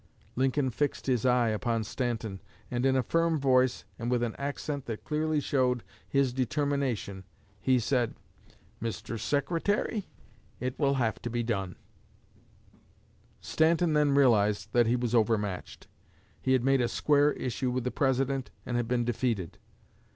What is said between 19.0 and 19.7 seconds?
defeated.